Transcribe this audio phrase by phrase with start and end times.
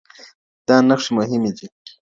[0.67, 1.67] دا نخښي مهمي دي.